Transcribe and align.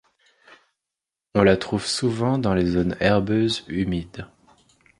On 1.35 1.43
la 1.43 1.57
trouve 1.57 1.85
souvent 1.85 2.39
dans 2.39 2.55
les 2.55 2.65
zones 2.65 2.97
herbeuses 2.99 3.63
humides. 3.67 4.25